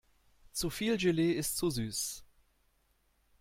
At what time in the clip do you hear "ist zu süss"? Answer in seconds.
1.33-2.23